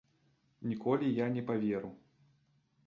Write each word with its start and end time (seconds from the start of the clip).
Ніколі 0.71 1.11
я 1.19 1.29
не 1.37 1.45
паверу. 1.51 1.95